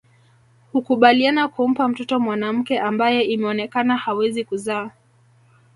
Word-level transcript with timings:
Hukubaliana 0.71 1.47
kumpa 1.47 1.87
mtoto 1.87 2.19
mwanamke 2.19 2.79
ambaye 2.79 3.21
imeonekana 3.23 3.97
hawezi 3.97 4.43
kuzaa 4.45 4.89